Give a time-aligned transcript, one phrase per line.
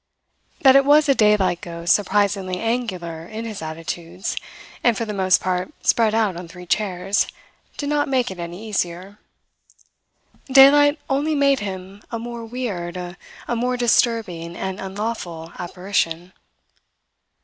[0.61, 4.35] That it was a daylight ghost surprisingly angular in his attitudes,
[4.83, 7.27] and for the most part spread out on three chairs,
[7.77, 9.19] did not make it any easier.
[10.47, 13.15] Daylight only made him a more weird, a
[13.55, 16.33] more disturbing and unlawful apparition.